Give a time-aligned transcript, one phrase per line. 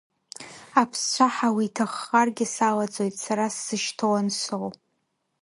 [0.81, 4.67] Аԥсцәаҳа уиҭаххаргьы салаӡоит, сара сзышьҭоу ансоу!